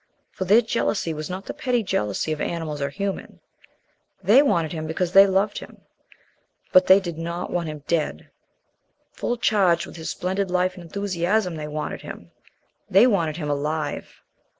[0.31, 3.39] For their jealousy was not the petty jealousy of animals or humans.
[4.23, 5.81] They wanted him because they loved him,
[6.73, 8.31] but they did_ not_ want him dead.
[9.11, 12.31] Full charged with his splendid life and enthusiasm they wanted him.
[12.89, 14.23] They wanted him alive.